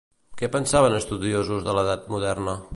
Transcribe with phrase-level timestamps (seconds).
[0.39, 2.61] Què pensaven estudiosos de l'edat moderna?